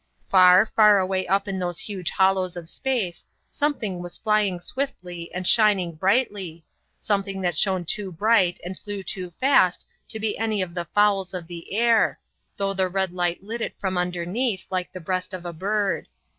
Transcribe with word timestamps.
Far, 0.31 0.65
far 0.65 0.97
away 0.97 1.27
up 1.27 1.47
in 1.47 1.59
those 1.59 1.77
huge 1.77 2.09
hollows 2.09 2.57
of 2.57 2.67
space 2.67 3.23
something 3.51 4.01
was 4.01 4.17
flying 4.17 4.59
swiftly 4.59 5.31
and 5.31 5.45
shining 5.47 5.91
brightly, 5.93 6.65
something 6.99 7.39
that 7.41 7.55
shone 7.55 7.85
too 7.85 8.11
bright 8.11 8.59
and 8.65 8.75
flew 8.79 9.03
too 9.03 9.29
fast 9.29 9.85
to 10.09 10.19
be 10.19 10.39
any 10.39 10.59
of 10.63 10.73
the 10.73 10.85
fowls 10.85 11.35
of 11.35 11.45
the 11.45 11.71
air, 11.71 12.17
though 12.57 12.73
the 12.73 12.89
red 12.89 13.11
light 13.13 13.43
lit 13.43 13.61
it 13.61 13.77
from 13.79 13.95
underneath 13.95 14.65
like 14.71 14.91
the 14.91 14.99
breast 14.99 15.35
of 15.35 15.45
a 15.45 15.53
bird. 15.53 16.07